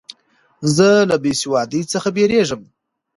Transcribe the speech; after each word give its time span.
زه 0.75 0.89
له 1.09 1.15
بېسوادۍ 1.23 1.81
څخه 1.93 2.09
بېریږم. 2.15 2.61